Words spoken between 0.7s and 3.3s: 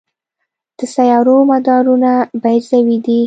د سیارو مدارونه بیضوي دي.